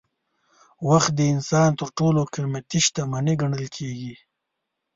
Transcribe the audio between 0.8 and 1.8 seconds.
وخت د انسان